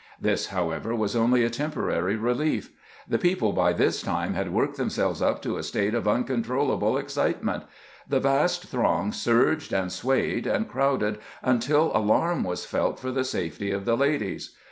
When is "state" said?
5.63-5.93